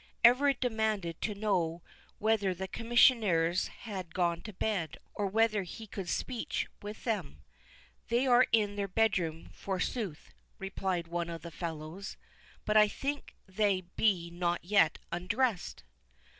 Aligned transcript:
Everard 0.23 0.59
demanded 0.59 1.21
to 1.21 1.35
know 1.35 1.83
whether 2.17 2.55
the 2.55 2.67
Commissioners 2.67 3.67
had 3.67 4.15
gone 4.15 4.41
to 4.41 4.51
bed, 4.51 4.97
or 5.13 5.27
whether 5.27 5.61
he 5.61 5.85
could 5.85 6.05
get 6.07 6.11
speech 6.11 6.65
with 6.81 7.03
them? 7.03 7.43
"They 8.07 8.25
are 8.25 8.47
in 8.51 8.77
their 8.77 8.87
bedroom, 8.87 9.51
forsooth," 9.53 10.31
replied 10.57 11.07
one 11.07 11.29
of 11.29 11.43
the 11.43 11.51
fellows; 11.51 12.17
"but 12.65 12.75
I 12.75 12.87
think 12.87 13.35
they 13.45 13.81
be 13.95 14.31
not 14.31 14.65
yet 14.65 14.97
undressed." 15.11 15.83